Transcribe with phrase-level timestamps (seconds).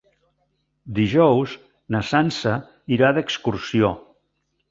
[0.99, 1.53] Dijous
[1.95, 2.55] na Sança
[2.97, 3.93] irà d'excursió.